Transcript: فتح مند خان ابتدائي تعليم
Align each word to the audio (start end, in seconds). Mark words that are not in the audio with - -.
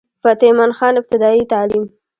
فتح 0.23 0.47
مند 0.57 0.73
خان 0.77 0.93
ابتدائي 0.97 1.43
تعليم 1.53 1.85